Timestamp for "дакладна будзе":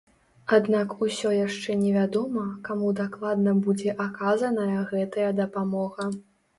3.03-3.97